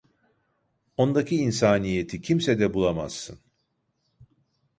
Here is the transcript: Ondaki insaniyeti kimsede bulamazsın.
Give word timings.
Ondaki 0.97 1.35
insaniyeti 1.41 2.21
kimsede 2.21 2.73
bulamazsın. 2.73 3.39